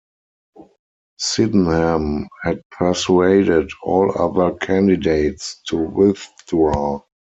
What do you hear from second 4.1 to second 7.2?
other candidates to withdraw.